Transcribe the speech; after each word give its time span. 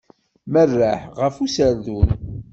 Merreḥ 0.51 1.01
ɣef 1.19 1.35
userdun. 1.43 2.09